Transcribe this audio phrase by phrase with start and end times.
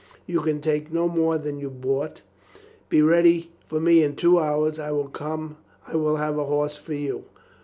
[0.25, 2.23] You can take no more than you brought.
[2.89, 4.79] Be ready for me in two hours.
[4.79, 7.25] I will have a horse for you."